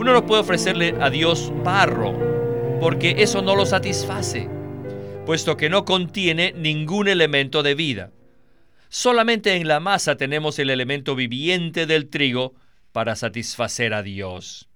[0.00, 2.18] Uno no puede ofrecerle a Dios barro,
[2.80, 4.48] porque eso no lo satisface,
[5.26, 8.10] puesto que no contiene ningún elemento de vida.
[8.88, 12.54] Solamente en la masa tenemos el elemento viviente del trigo
[12.92, 14.70] para satisfacer a Dios.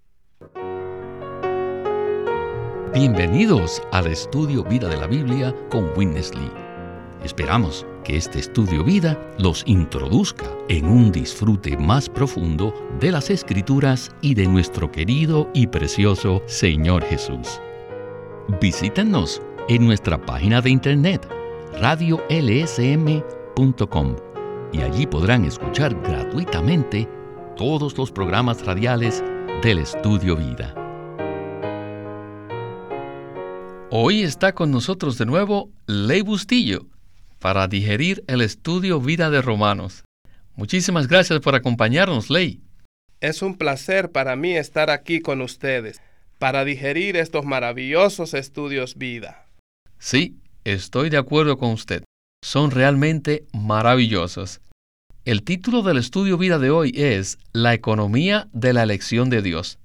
[2.93, 6.64] Bienvenidos al estudio Vida de la Biblia con Winnesley.
[7.25, 14.14] Esperamos que este estudio vida los introduzca en un disfrute más profundo de las escrituras
[14.20, 17.63] y de nuestro querido y precioso Señor Jesús.
[18.61, 19.40] Visítenos
[19.71, 21.26] en nuestra página de internet
[21.80, 23.16] radiolsm.com
[24.75, 27.08] y allí podrán escuchar gratuitamente
[27.57, 29.25] todos los programas radiales
[29.63, 30.75] del estudio vida.
[33.91, 36.94] Hoy está con nosotros de nuevo Ley Bustillo
[37.44, 40.02] para digerir el estudio Vida de Romanos.
[40.56, 42.62] Muchísimas gracias por acompañarnos, Ley.
[43.20, 46.00] Es un placer para mí estar aquí con ustedes
[46.38, 49.44] para digerir estos maravillosos estudios vida.
[49.98, 52.02] Sí, estoy de acuerdo con usted.
[52.42, 54.62] Son realmente maravillosos.
[55.26, 59.78] El título del estudio vida de hoy es La economía de la elección de Dios.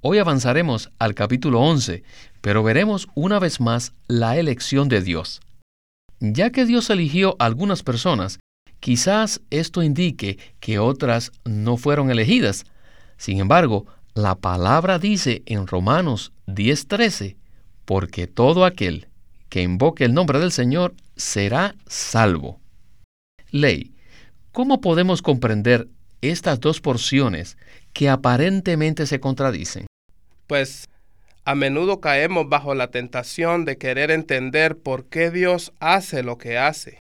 [0.00, 2.02] Hoy avanzaremos al capítulo 11,
[2.40, 5.40] pero veremos una vez más la elección de Dios.
[6.20, 8.40] Ya que Dios eligió a algunas personas,
[8.80, 12.64] quizás esto indique que otras no fueron elegidas.
[13.16, 17.36] Sin embargo, la palabra dice en Romanos 10:13,
[17.84, 19.08] porque todo aquel
[19.48, 22.60] que invoque el nombre del Señor será salvo.
[23.50, 23.94] Ley,
[24.52, 25.88] ¿cómo podemos comprender
[26.20, 27.56] estas dos porciones
[27.92, 29.86] que aparentemente se contradicen?
[30.48, 30.88] Pues
[31.48, 36.58] a menudo caemos bajo la tentación de querer entender por qué Dios hace lo que
[36.58, 36.98] hace.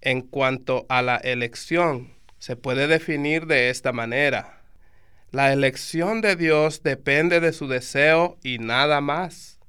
[0.00, 4.62] En cuanto a la elección, se puede definir de esta manera.
[5.30, 9.60] La elección de Dios depende de su deseo y nada más.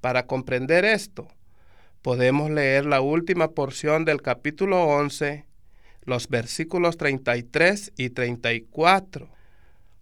[0.00, 1.28] Para comprender esto,
[2.02, 5.44] podemos leer la última porción del capítulo 11,
[6.02, 9.28] los versículos 33 y 34.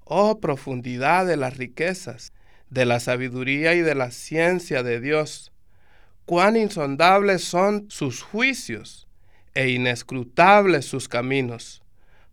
[0.07, 2.33] Oh profundidad de las riquezas
[2.75, 5.53] de la sabiduría y de la ciencia de Dios.
[6.27, 9.07] Cuán insondables son sus juicios
[9.55, 11.85] e inescrutables sus caminos.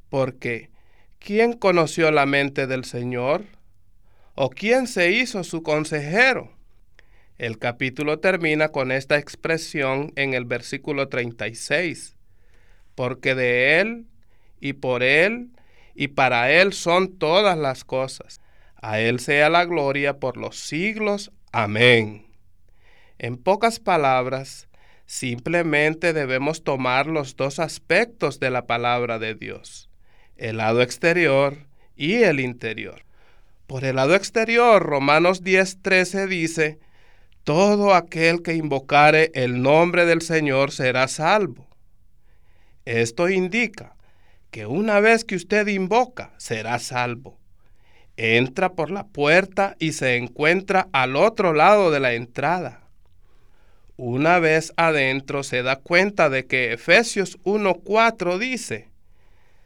[0.09, 0.71] Porque,
[1.19, 3.43] ¿quién conoció la mente del Señor?
[4.33, 6.51] ¿O quién se hizo su consejero?
[7.37, 12.15] El capítulo termina con esta expresión en el versículo 36.
[12.95, 14.07] Porque de Él
[14.59, 15.49] y por Él
[15.93, 18.40] y para Él son todas las cosas
[18.81, 21.31] a Él sea la gloria por los siglos.
[21.51, 22.25] Amén.
[23.19, 24.67] En pocas palabras,
[25.05, 29.89] simplemente debemos tomar los dos aspectos de la palabra de Dios,
[30.35, 33.05] el lado exterior y el interior.
[33.67, 36.79] Por el lado exterior, Romanos 10:13 dice,
[37.43, 41.67] todo aquel que invocare el nombre del Señor será salvo.
[42.85, 43.95] Esto indica
[44.49, 47.40] que una vez que usted invoca, será salvo
[48.21, 52.81] entra por la puerta y se encuentra al otro lado de la entrada.
[53.97, 58.89] Una vez adentro se da cuenta de que Efesios 1.4 dice,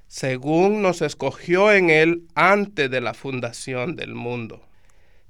[0.07, 4.65] según nos escogió en él antes de la fundación del mundo.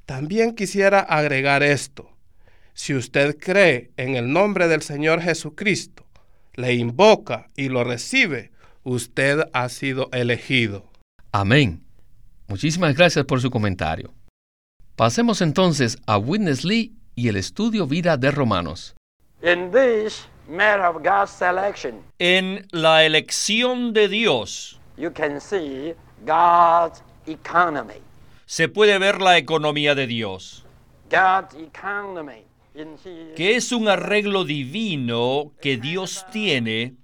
[0.06, 2.12] También quisiera agregar esto.
[2.74, 6.06] Si usted cree en el nombre del Señor Jesucristo,
[6.56, 8.52] le invoca y lo recibe,
[8.84, 10.92] usted ha sido elegido.
[11.32, 11.85] Amén.
[12.48, 14.14] Muchísimas gracias por su comentario.
[14.96, 18.96] Pasemos entonces a Witness Lee y el estudio vida de Romanos.
[22.20, 24.80] en la elección de Dios,
[28.46, 30.66] se puede ver la economía de Dios,
[33.36, 36.96] que es un arreglo divino que Dios tiene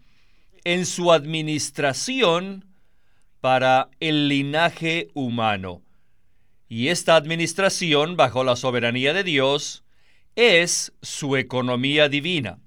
[0.63, 2.70] en su administración
[3.41, 5.81] para el linaje humano.
[6.69, 9.83] Y esta administración, bajo la soberanía de Dios,
[10.35, 12.59] es su economía divina.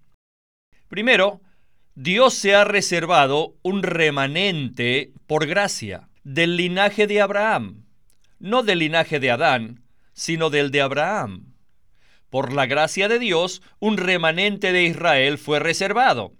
[0.88, 1.40] Primero,
[1.94, 7.86] Dios se ha reservado un remanente por gracia del linaje de Abraham,
[8.38, 11.54] no del linaje de Adán, sino del de Abraham.
[12.30, 16.34] Por la gracia de Dios, un remanente de Israel fue reservado.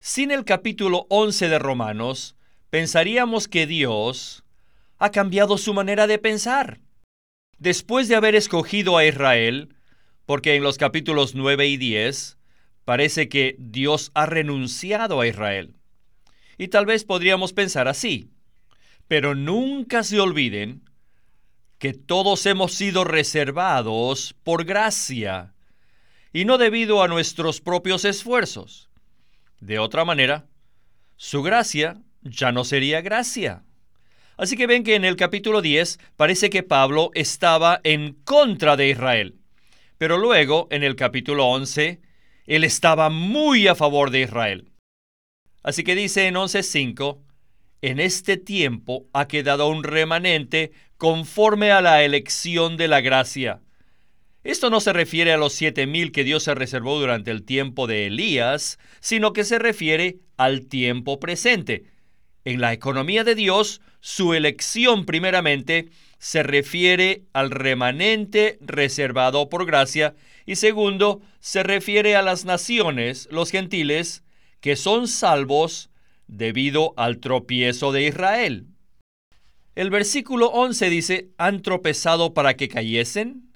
[0.00, 2.35] Sin el capítulo 11 de Romanos,
[2.76, 4.44] pensaríamos que Dios
[4.98, 6.78] ha cambiado su manera de pensar.
[7.56, 9.74] Después de haber escogido a Israel,
[10.26, 12.36] porque en los capítulos 9 y 10
[12.84, 15.74] parece que Dios ha renunciado a Israel.
[16.58, 18.28] Y tal vez podríamos pensar así.
[19.08, 20.82] Pero nunca se olviden
[21.78, 25.54] que todos hemos sido reservados por gracia
[26.30, 28.90] y no debido a nuestros propios esfuerzos.
[29.60, 30.44] De otra manera,
[31.16, 33.62] su gracia ya no sería gracia.
[34.36, 38.90] Así que ven que en el capítulo 10 parece que Pablo estaba en contra de
[38.90, 39.36] Israel.
[39.98, 42.00] Pero luego, en el capítulo 11,
[42.46, 44.70] él estaba muy a favor de Israel.
[45.62, 47.18] Así que dice en 11.5,
[47.82, 53.60] en este tiempo ha quedado un remanente conforme a la elección de la gracia.
[54.44, 57.86] Esto no se refiere a los siete mil que Dios se reservó durante el tiempo
[57.86, 61.84] de Elías, sino que se refiere al tiempo presente.
[62.46, 65.88] En la economía de Dios, su elección primeramente
[66.18, 70.14] se refiere al remanente reservado por gracia
[70.46, 74.22] y segundo, se refiere a las naciones, los gentiles,
[74.60, 75.90] que son salvos
[76.28, 78.68] debido al tropiezo de Israel.
[79.74, 83.50] El versículo 11 dice, ¿han tropezado para que cayesen?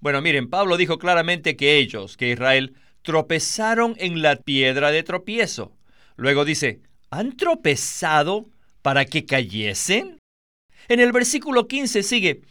[0.00, 5.76] Bueno, miren, Pablo dijo claramente que ellos, que Israel, tropezaron en la piedra de tropiezo.
[6.16, 6.80] Luego dice,
[7.14, 8.50] ¿han tropezado
[8.82, 10.18] para que cayesen?
[10.88, 12.42] En el versículo 15 sigue,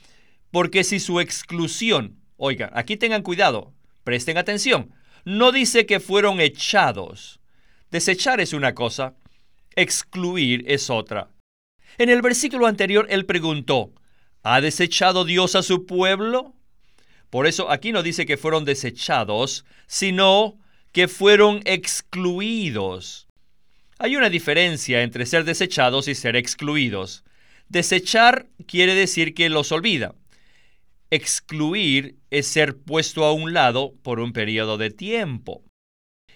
[0.51, 3.73] porque si su exclusión, oiga, aquí tengan cuidado,
[4.03, 4.93] presten atención,
[5.25, 7.41] no dice que fueron echados.
[7.91, 9.15] Desechar es una cosa,
[9.75, 11.29] excluir es otra.
[11.97, 13.93] En el versículo anterior él preguntó,
[14.43, 16.55] ¿ha desechado Dios a su pueblo?
[17.29, 20.57] Por eso aquí no dice que fueron desechados, sino
[20.91, 23.27] que fueron excluidos.
[23.99, 27.23] Hay una diferencia entre ser desechados y ser excluidos.
[27.69, 30.15] Desechar quiere decir que los olvida.
[31.09, 35.63] Excluir es ser puesto a un lado por un periodo de tiempo.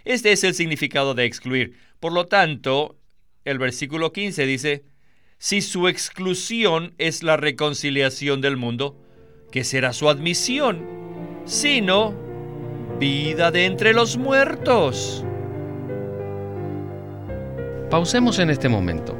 [0.06, 1.76] Este es el significado de excluir.
[2.00, 2.98] Por lo tanto,
[3.44, 4.86] el versículo 15 dice,
[5.40, 8.98] si su exclusión es la reconciliación del mundo,
[9.52, 10.86] ¿qué será su admisión?
[11.46, 12.16] Sino
[13.00, 15.24] vida de entre los muertos.
[17.90, 19.18] Pausemos en este momento.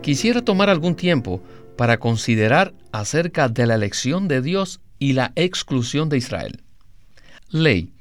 [0.00, 1.42] Quisiera tomar algún tiempo
[1.76, 6.62] para considerar acerca de la elección de Dios y la exclusión de Israel.
[7.48, 7.92] Ley.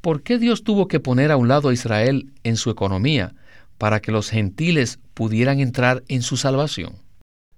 [0.00, 3.34] ¿Por qué Dios tuvo que poner a un lado a Israel en su economía
[3.76, 6.94] para que los gentiles pudieran entrar en su salvación?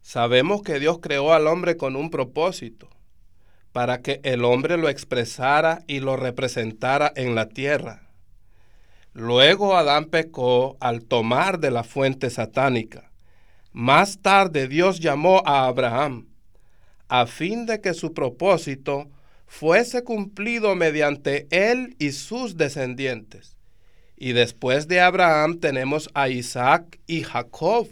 [0.02, 2.88] Sabemos que Dios creó al hombre con un propósito,
[3.70, 8.07] para que el hombre lo expresara y lo representara en la tierra.
[9.12, 13.10] Luego Adán pecó al tomar de la fuente satánica.
[13.72, 16.26] Más tarde Dios llamó a Abraham,
[17.08, 19.08] a fin de que su propósito
[19.46, 23.56] fuese cumplido mediante él y sus descendientes.
[24.16, 27.88] Y después de Abraham tenemos a Isaac y Jacob.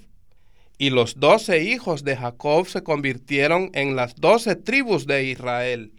[0.78, 5.92] Y los doce hijos de Jacob se convirtieron en las doce tribus de Israel,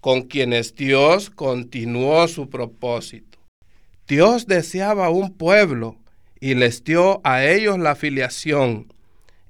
[0.00, 3.35] con quienes Dios continuó su propósito.
[4.06, 5.96] Dios deseaba un pueblo
[6.38, 8.92] y les dio a ellos la filiación,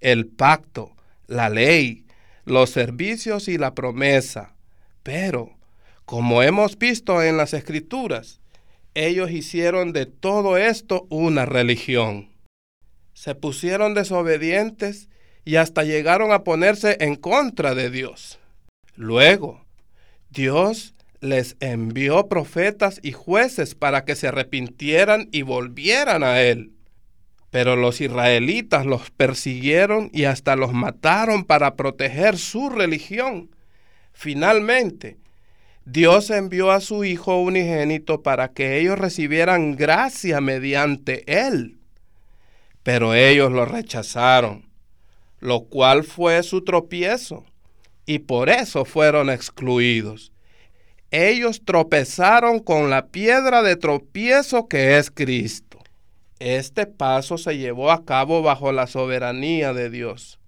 [0.00, 0.92] el pacto,
[1.26, 2.06] la ley,
[2.46, 4.54] los servicios y la promesa.
[5.02, 5.50] Pero,
[6.06, 8.40] como hemos visto en las escrituras,
[8.94, 12.30] ellos hicieron de todo esto una religión.
[13.12, 15.10] Se pusieron desobedientes
[15.44, 18.38] y hasta llegaron a ponerse en contra de Dios.
[18.94, 19.64] Luego,
[20.30, 20.95] Dios
[21.26, 26.72] les envió profetas y jueces para que se arrepintieran y volvieran a Él.
[27.50, 33.50] Pero los israelitas los persiguieron y hasta los mataron para proteger su religión.
[34.12, 35.18] Finalmente,
[35.84, 41.78] Dios envió a su Hijo unigénito para que ellos recibieran gracia mediante Él.
[42.82, 44.68] Pero ellos lo rechazaron,
[45.38, 47.44] lo cual fue su tropiezo,
[48.04, 50.32] y por eso fueron excluidos.
[51.10, 55.78] Ellos tropezaron con la piedra de tropiezo que es Cristo.
[56.38, 60.38] Este paso se llevó a cabo bajo la soberanía de Dios,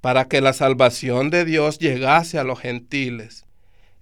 [0.00, 3.44] para que la salvación de Dios llegase a los gentiles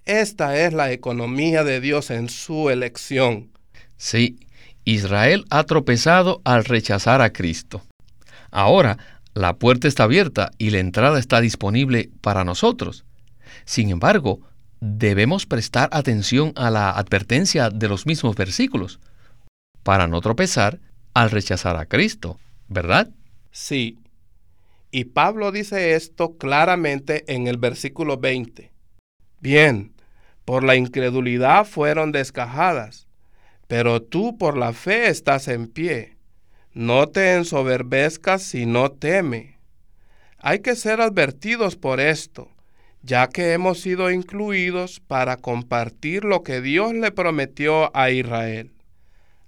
[0.05, 3.51] esta es la economía de Dios en su elección.
[3.97, 4.41] Sí,
[4.85, 7.83] Israel ha tropezado al rechazar a Cristo.
[8.51, 8.99] Ahora,
[9.33, 13.05] la puerta está abierta y la entrada está disponible para nosotros.
[13.65, 14.41] Sin embargo,
[14.85, 18.99] debemos prestar atención a la advertencia de los mismos versículos,
[19.85, 20.81] para no tropezar
[21.15, 23.09] al rechazar a Cristo, ¿verdad?
[23.53, 24.01] Sí.
[24.91, 28.73] Y Pablo dice esto claramente en el versículo 20.
[29.39, 29.93] Bien,
[30.45, 33.07] por la incredulidad fueron descajadas,
[33.69, 36.17] pero tú por la fe estás en pie.
[36.73, 39.59] No te ensoberbezcas si no teme.
[40.39, 42.51] Hay que ser advertidos por esto,
[43.03, 48.73] ya que hemos sido incluidos para compartir lo que Dios le prometió a Israel.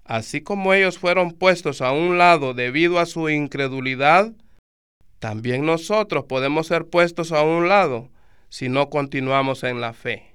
[0.04, 4.32] Así como ellos fueron puestos a un lado debido a su incredulidad,
[5.18, 8.10] también nosotros podemos ser puestos a un lado
[8.50, 10.34] si no continuamos en la fe.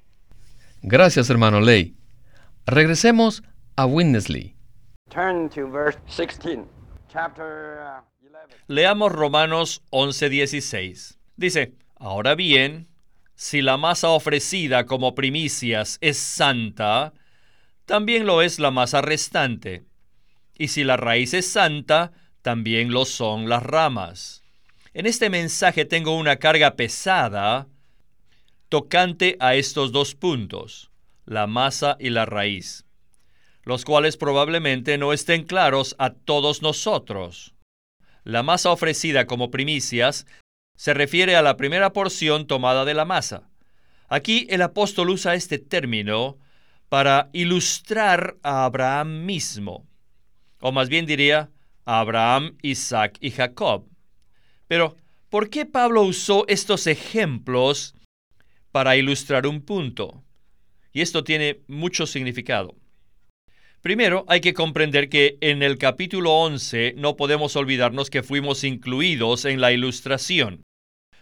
[0.81, 1.95] Gracias, hermano Ley.
[2.65, 3.43] Regresemos
[3.75, 4.55] a Winnesley.
[8.67, 11.17] Leamos Romanos 11:16.
[11.35, 12.87] Dice, ahora bien,
[13.39, 17.13] si la masa ofrecida como primicias es santa,
[17.85, 19.85] también lo es la masa restante.
[20.57, 24.43] Y si la raíz es santa, también lo son las ramas.
[24.93, 27.69] En este mensaje tengo una carga pesada
[28.67, 30.91] tocante a estos dos puntos,
[31.25, 32.83] la masa y la raíz,
[33.63, 37.55] los cuales probablemente no estén claros a todos nosotros.
[38.25, 40.27] La masa ofrecida como primicias
[40.79, 43.49] se refiere a la primera porción tomada de la masa.
[44.07, 46.37] Aquí el apóstol usa este término
[46.87, 49.85] para ilustrar a Abraham mismo,
[50.61, 51.49] o más bien diría
[51.83, 53.89] a Abraham, Isaac y Jacob.
[54.69, 54.95] Pero,
[55.27, 57.93] ¿por qué Pablo usó estos ejemplos
[58.71, 60.23] para ilustrar un punto?
[60.93, 62.73] Y esto tiene mucho significado.
[63.81, 69.43] Primero, hay que comprender que en el capítulo 11 no podemos olvidarnos que fuimos incluidos
[69.43, 70.63] en la ilustración,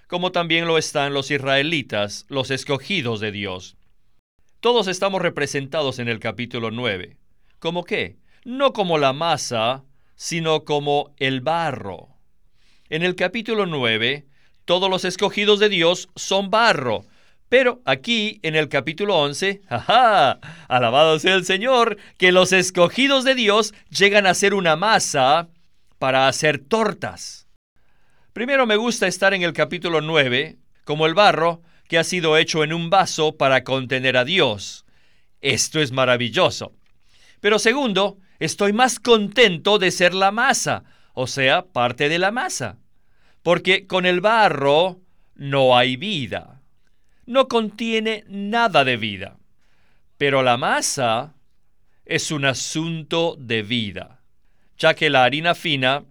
[0.08, 3.76] como también lo están los israelitas, los escogidos de Dios.
[4.60, 7.18] Todos estamos representados en el capítulo 9.
[7.60, 8.18] ¿Cómo qué?
[8.44, 9.84] No como la masa,
[10.16, 12.10] sino como el barro.
[12.90, 14.26] En el capítulo 9,
[14.66, 17.06] todos los escogidos de Dios son barro.
[17.50, 20.40] Pero aquí, en el capítulo 11, ¡ajá!
[20.68, 25.50] Alabado sea el Señor, que los escogidos de Dios llegan a ser una masa
[26.00, 27.47] para hacer tortas.
[28.38, 32.64] Primero me gusta estar en el capítulo 9, como el barro, que ha sido hecho
[32.64, 34.86] en un vaso para contener a Dios.
[35.42, 36.76] Esto es maravilloso.
[37.42, 40.84] Pero segundo, estoy más contento de ser la masa,
[41.16, 42.78] o sea, parte de la masa.
[43.42, 45.00] Porque con el barro
[45.34, 46.62] no hay vida.
[47.26, 49.40] No contiene nada de vida.
[50.20, 51.34] Pero la masa
[52.06, 54.22] es un asunto de vida,
[54.78, 56.04] ya que la harina fina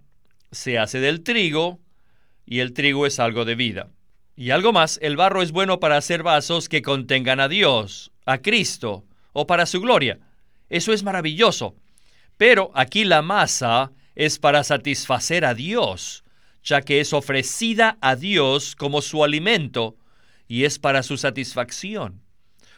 [0.51, 1.79] se hace del trigo
[2.47, 3.89] y el trigo es algo de vida.
[4.35, 8.39] Y algo más, el barro es bueno para hacer vasos que contengan a Dios, a
[8.39, 10.19] Cristo o para su gloria.
[10.69, 11.75] Eso es maravilloso.
[12.37, 16.23] Pero aquí la masa es para satisfacer a Dios,
[16.63, 19.97] ya que es ofrecida a Dios como su alimento
[20.47, 22.21] y es para su satisfacción.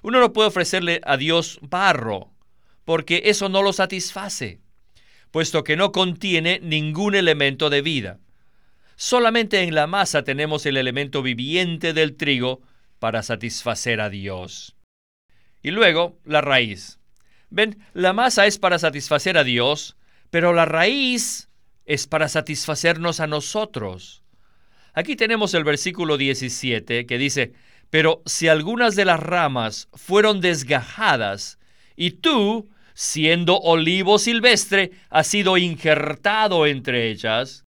[0.02, 2.32] Uno no puede ofrecerle a Dios barro,
[2.86, 4.60] porque eso no lo satisface,
[5.30, 8.20] puesto que no contiene ningún elemento de vida.
[9.02, 12.60] Solamente en la masa tenemos el elemento viviente del trigo
[13.00, 14.76] para satisfacer a Dios.
[15.64, 17.00] Y luego la raíz.
[17.50, 19.96] Ven, la masa es para satisfacer a Dios,
[20.32, 21.48] pero la raíz
[21.86, 24.22] es para satisfacernos a nosotros.
[24.94, 27.54] Aquí tenemos el versículo 17 que dice,
[27.90, 31.58] pero si algunas de las ramas fueron desgajadas,
[31.96, 37.64] y tú, siendo olivo silvestre, has sido injertado entre ellas,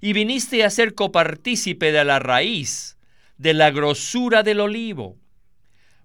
[0.00, 2.98] y viniste a ser copartícipe de la raíz,
[3.38, 5.16] de la grosura del olivo.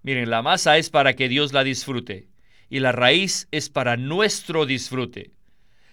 [0.03, 2.27] Miren, la masa es para que Dios la disfrute
[2.69, 5.31] y la raíz es para nuestro disfrute.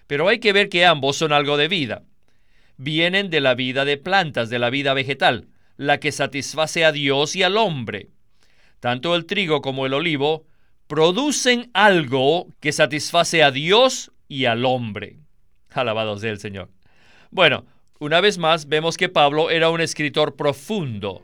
[0.07, 2.05] Pero hay que ver que ambos son algo de vida.
[2.77, 7.35] Vienen de la vida de plantas, de la vida vegetal, la que satisface a Dios
[7.35, 8.11] y al hombre.
[8.79, 10.47] Tanto el trigo como el olivo
[10.87, 15.19] producen algo que satisface a Dios y al hombre.
[15.71, 16.71] Alabado sea el Señor.
[17.31, 17.67] Bueno,
[18.01, 21.23] una vez más, vemos que Pablo era un escritor profundo.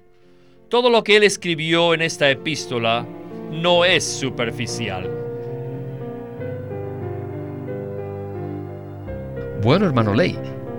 [0.69, 3.07] Todo lo que él escribió en esta epístola
[3.53, 5.09] no es superficial.
[9.63, 10.37] Bueno, hermano Ley,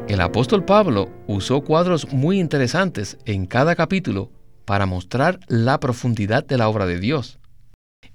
[0.10, 4.32] el apóstol Pablo usó cuadros muy interesantes en cada capítulo
[4.66, 7.40] para mostrar la profundidad de la obra de Dios.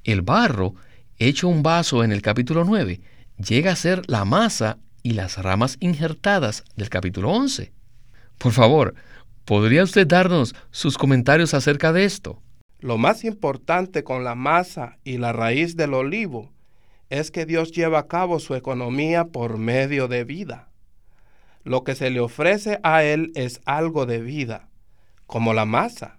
[0.05, 0.75] El barro,
[1.17, 3.01] hecho un vaso en el capítulo 9,
[3.39, 7.73] llega a ser la masa y las ramas injertadas del capítulo 11.
[8.39, 8.95] Por favor,
[9.45, 12.41] ¿podría usted darnos sus comentarios acerca de esto?
[12.81, 16.51] Lo más importante con la masa y la raíz del olivo
[17.11, 20.71] es que Dios lleva a cabo su economía por medio de vida.
[21.65, 24.69] Lo que se le ofrece a Él es algo de vida,
[25.27, 26.19] como la masa.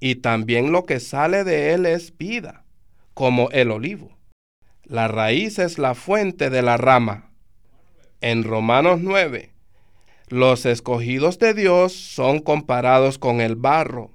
[0.00, 2.64] Y también lo que sale de Él es vida,
[3.14, 4.16] como el olivo.
[4.84, 7.27] La raíz es la fuente de la rama,
[8.20, 9.52] en Romanos 9,
[10.28, 14.10] los escogidos de Dios son comparados con el barro.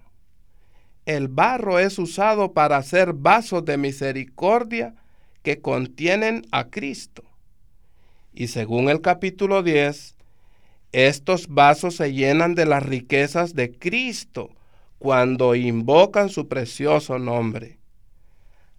[1.05, 4.95] el barro es usado para hacer vasos de misericordia
[5.41, 7.23] que contienen a Cristo.
[8.33, 10.15] Y según el capítulo 10,
[10.93, 14.49] estos vasos se llenan de las riquezas de Cristo
[14.97, 17.79] cuando invocan su precioso nombre.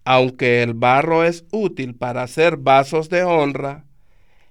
[0.05, 3.85] Aunque el barro es útil para hacer vasos de honra,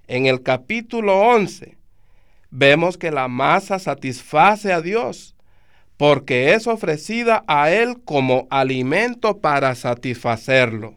[0.06, 1.76] en el capítulo 11
[2.50, 5.34] vemos que la masa satisface a Dios
[5.96, 10.96] porque es ofrecida a Él como alimento para satisfacerlo.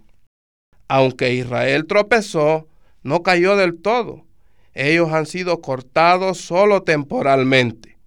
[0.87, 2.67] Aunque Israel tropezó,
[3.03, 4.25] no cayó del todo.
[4.73, 7.97] Ellos han sido cortados solo temporalmente,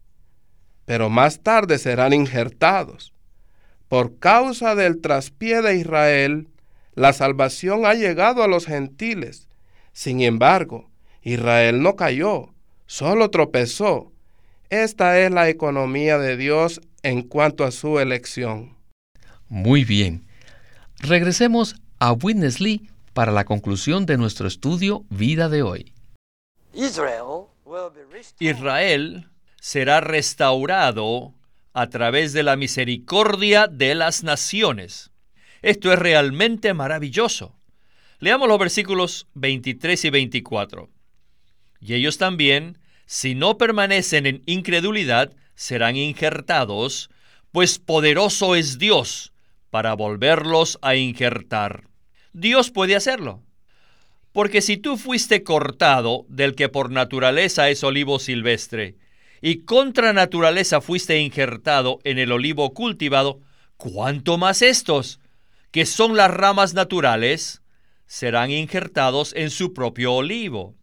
[0.85, 3.13] pero más tarde serán injertados.
[3.89, 6.49] Por causa del traspié de Israel,
[6.95, 9.49] la salvación ha llegado a los gentiles.
[9.93, 10.90] Sin embargo,
[11.23, 12.55] Israel no cayó,
[12.87, 14.13] solo tropezó.
[14.71, 18.77] Esta es la economía de Dios en cuanto a su elección.
[19.49, 20.25] Muy bien.
[20.99, 25.93] Regresemos a Witness Lee para la conclusión de nuestro estudio Vida de hoy.
[28.39, 29.29] Israel
[29.61, 31.35] será restaurado
[31.73, 35.11] a través de la misericordia de las naciones.
[35.63, 37.57] Esto es realmente maravilloso.
[38.19, 40.91] Leamos los versículos 23 y 24.
[41.81, 47.11] Y ellos también, si no permanecen en incredulidad, serán injertados,
[47.53, 49.33] pues poderoso es Dios
[49.71, 51.85] para volverlos a injertar.
[52.33, 53.43] Dios puede hacerlo.
[54.33, 58.97] Porque si tú fuiste cortado del que por naturaleza es olivo silvestre,
[59.43, 63.41] y contra naturaleza fuiste injertado en el olivo cultivado,
[63.77, 65.19] ¿cuánto más estos,
[65.71, 67.63] que son las ramas naturales,
[68.07, 70.75] serán injertados en su propio olivo?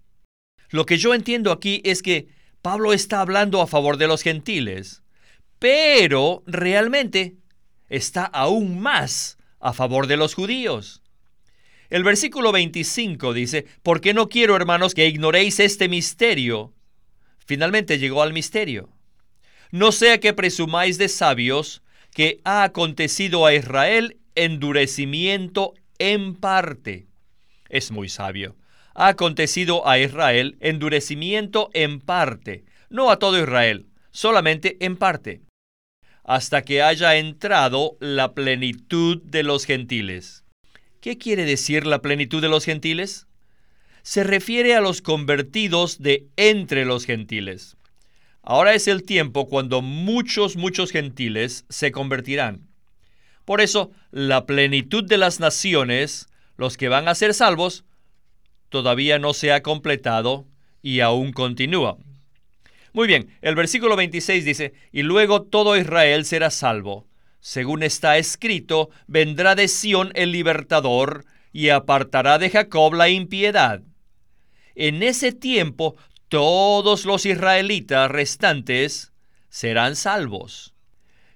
[0.70, 2.28] Lo que yo entiendo aquí es que
[2.62, 5.02] Pablo está hablando a favor de los gentiles,
[5.60, 7.36] pero realmente
[7.90, 11.02] está aún más a favor de los judíos.
[11.90, 16.74] El versículo 25 dice, porque no quiero, hermanos, que ignoréis este misterio.
[17.46, 18.90] Finalmente llegó al misterio.
[19.72, 21.82] No sea que presumáis de sabios
[22.14, 27.08] que ha acontecido a Israel endurecimiento en parte.
[27.70, 28.56] Es muy sabio.
[29.00, 35.42] Ha acontecido a Israel endurecimiento en parte, no a todo Israel, solamente en parte,
[36.24, 40.44] hasta que haya entrado la plenitud de los gentiles.
[41.00, 43.28] ¿Qué quiere decir la plenitud de los gentiles?
[44.02, 47.78] Se refiere a los convertidos de entre los gentiles.
[48.42, 52.68] Ahora es el tiempo cuando muchos, muchos gentiles se convertirán.
[53.46, 57.84] Por eso, la plenitud de las naciones, los que van a ser salvos,
[58.70, 60.46] todavía no se ha completado
[60.82, 61.98] y aún continúa.
[62.94, 67.08] Muy bien, el versículo 26 dice, y luego todo Israel será salvo
[67.48, 73.82] según está escrito, vendrá de Sión el libertador y apartará de Jacob la impiedad.
[74.76, 75.96] En ese tiempo
[76.28, 79.14] todos los israelitas restantes
[79.48, 80.74] serán salvos.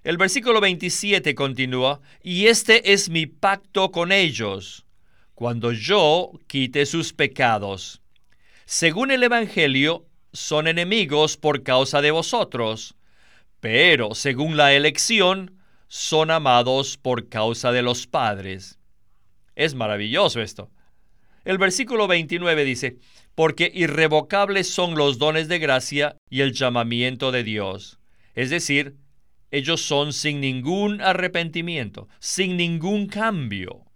[0.04, 4.86] El versículo 27 continúa, y este es mi pacto con ellos,
[5.42, 8.00] cuando yo quite sus pecados.
[8.66, 12.94] Según el Evangelio, son enemigos por causa de vosotros,
[13.60, 18.78] pero según la elección, son amados por causa de los padres.
[19.56, 20.70] Es maravilloso esto.
[21.44, 23.00] El versículo 29 dice,
[23.34, 27.98] porque irrevocables son los dones de gracia y el llamamiento de Dios.
[28.36, 28.96] Es decir,
[29.50, 33.91] ellos son sin ningún arrepentimiento, sin ningún cambio.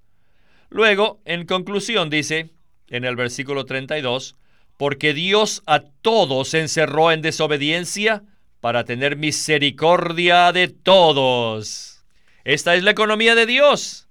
[0.70, 2.50] Luego, en conclusión, dice,
[2.90, 4.36] en el versículo 32,
[4.78, 8.24] porque Dios a todos encerró en desobediencia
[8.60, 12.04] para tener misericordia de todos.
[12.44, 14.08] Esta es la economía de Dios.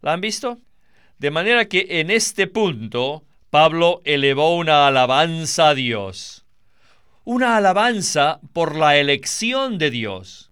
[0.00, 0.58] ¿La han visto?
[1.18, 6.44] De manera que en este punto Pablo elevó una alabanza a Dios.
[7.24, 10.50] Una alabanza por la elección de Dios.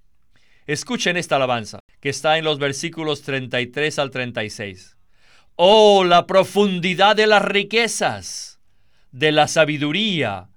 [0.66, 4.96] Escuchen esta alabanza, que está en los versículos 33 al 36.
[5.62, 8.58] Oh, la profundidad de las riquezas,
[9.12, 10.48] de la sabiduría,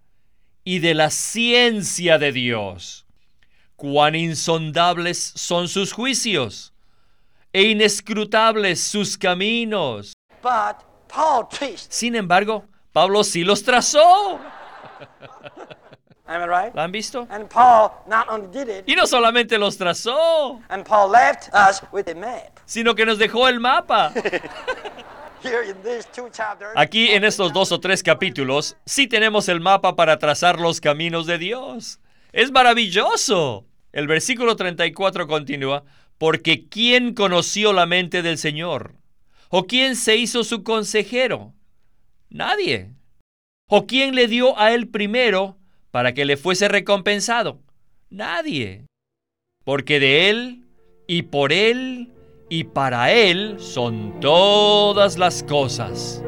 [0.64, 3.06] y de la ciencia de Dios.
[3.76, 6.74] Cuán insondables son sus juicios
[7.52, 10.14] e inescrutables sus caminos.
[11.90, 12.64] Sin embargo,
[12.94, 14.40] Pablo sí los trazó.
[16.74, 17.28] ¿La han visto?
[18.88, 20.62] Y no solamente los trazó,
[22.66, 24.14] sino que nos dejó el mapa.
[26.76, 31.26] Aquí en estos dos o tres capítulos sí tenemos el mapa para trazar los caminos
[31.26, 32.00] de Dios.
[32.32, 33.66] Es maravilloso.
[33.92, 35.84] El versículo 34 continúa,
[36.18, 38.96] porque ¿quién conoció la mente del Señor?
[39.50, 41.54] ¿O quién se hizo su consejero?
[42.30, 42.92] Nadie.
[43.68, 45.58] ¿O quién le dio a él primero
[45.92, 47.60] para que le fuese recompensado?
[48.10, 48.86] Nadie.
[49.64, 50.66] Porque de él
[51.06, 52.13] y por él
[52.54, 56.24] y para él son todas las cosas.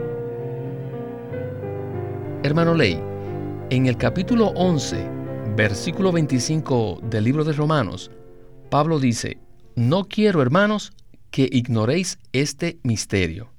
[2.41, 2.99] Hermano Ley,
[3.69, 5.07] en el capítulo 11,
[5.55, 8.09] versículo 25 del libro de Romanos,
[8.71, 9.37] Pablo dice,
[9.75, 10.93] no quiero, hermanos,
[11.29, 13.51] que ignoréis este misterio.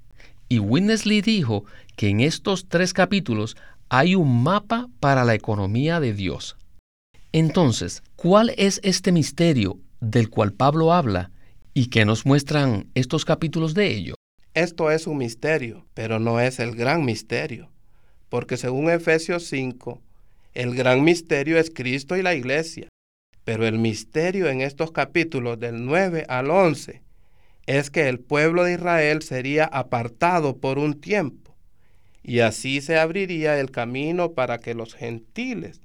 [0.49, 3.57] Y Winnesley dijo que en estos tres capítulos
[3.91, 6.57] hay un mapa para la economía de Dios.
[7.31, 11.31] Entonces, ¿cuál es este misterio del cual Pablo habla
[11.77, 14.15] y que nos muestran estos capítulos de ello?
[14.55, 17.69] Esto es un misterio, pero no es el gran misterio,
[18.31, 20.01] porque según Efesios 5,
[20.55, 22.89] el gran misterio es Cristo y la iglesia,
[23.45, 27.03] pero el misterio en estos capítulos del 9 al 11
[27.67, 31.55] es que el pueblo de Israel sería apartado por un tiempo,
[32.23, 35.83] y así se abriría el camino para que los gentiles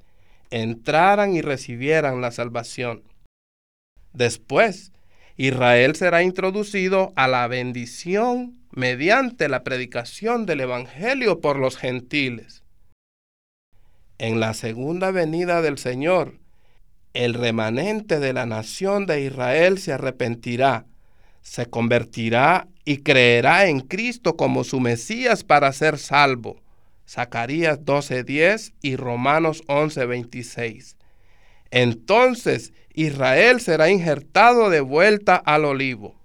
[0.52, 3.04] entraran y recibieran la salvación.
[4.14, 4.91] Después,
[5.42, 12.64] Israel será introducido a la bendición mediante la predicación del Evangelio por los gentiles.
[14.20, 16.40] En la segunda venida del Señor,
[17.14, 20.86] el remanente de la nación de Israel se arrepentirá
[21.42, 26.62] se convertirá y creerá en Cristo como su Mesías para ser salvo.
[27.08, 30.98] Zacarías 12:10 y Romanos 11:26.
[31.72, 36.16] Entonces Israel será injertado de vuelta al olivo.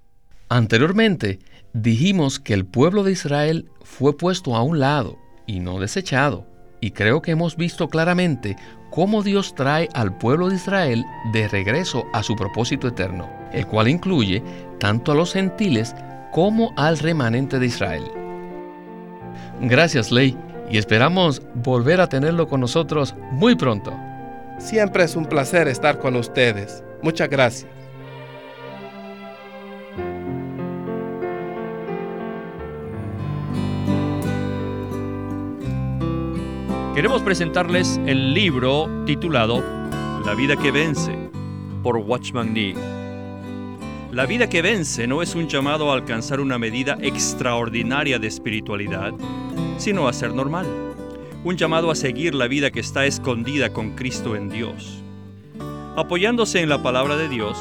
[0.48, 1.38] Anteriormente
[1.72, 6.46] dijimos que el pueblo de Israel fue puesto a un lado y no desechado,
[6.80, 8.56] y creo que hemos visto claramente
[8.90, 13.88] cómo Dios trae al pueblo de Israel de regreso a su propósito eterno, el cual
[13.88, 14.42] incluye
[14.78, 15.94] tanto a los gentiles
[16.32, 18.04] como al remanente de Israel.
[19.60, 20.36] Gracias, Ley,
[20.70, 23.96] y esperamos volver a tenerlo con nosotros muy pronto.
[24.58, 26.82] Siempre es un placer estar con ustedes.
[27.02, 27.70] Muchas gracias.
[36.94, 39.62] Queremos presentarles el libro titulado
[40.24, 41.12] La vida que vence
[41.82, 42.74] por Watchman Nee.
[44.12, 49.12] La vida que vence no es un llamado a alcanzar una medida extraordinaria de espiritualidad,
[49.76, 50.85] sino a ser normal.
[51.46, 55.00] Un llamado a seguir la vida que está escondida con Cristo en Dios.
[55.94, 57.56] Apoyándose en la palabra de Dios,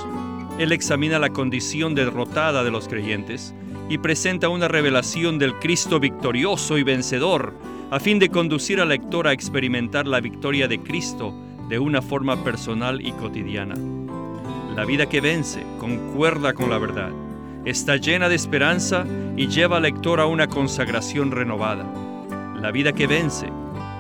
[0.58, 3.54] él examina la condición derrotada de los creyentes
[3.88, 7.54] y presenta una revelación del Cristo victorioso y vencedor
[7.92, 11.32] a fin de conducir al lector a experimentar la victoria de Cristo
[11.70, 13.76] de una forma personal y cotidiana.
[14.76, 17.12] La vida que vence concuerda con la verdad,
[17.66, 19.06] está llena de esperanza
[19.38, 21.86] y lleva al lector a una consagración renovada.
[22.60, 23.48] La vida que vence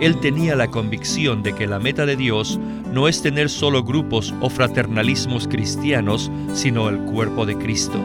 [0.00, 2.58] él tenía la convicción de que la meta de Dios
[2.92, 7.98] no es tener solo grupos o fraternalismos cristianos, sino el cuerpo de Cristo.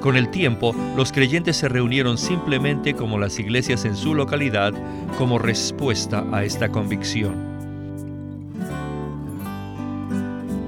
[0.00, 4.72] Con el tiempo, los creyentes se reunieron simplemente como las iglesias en su localidad
[5.16, 7.54] como respuesta a esta convicción.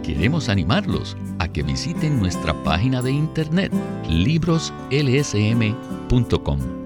[0.03, 3.71] Queremos animarlos a que visiten nuestra página de internet
[4.09, 6.86] libroslsm.com.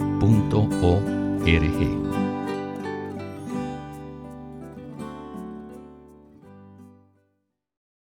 [0.21, 2.00] www.ecc.org.